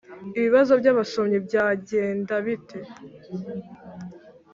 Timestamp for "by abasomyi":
0.81-1.37